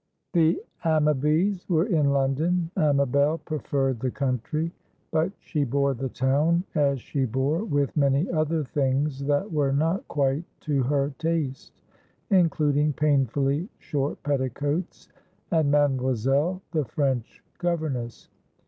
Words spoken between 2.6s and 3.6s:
Amabel